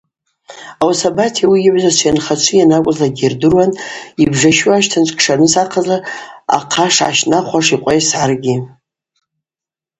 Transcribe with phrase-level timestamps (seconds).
[0.81, 3.71] Ауаса Бати ауи йыгӏвзачва анхачви йанакӏвызлакӏгьи йырдыруан
[4.23, 8.57] йбжащу ащтанчӏв кшарныс ахъа шгӏащтӏнахуаш йкъва-йсгӏарыгьи.